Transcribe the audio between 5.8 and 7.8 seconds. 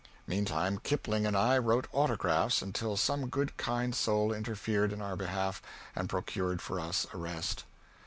and procured for us a rest.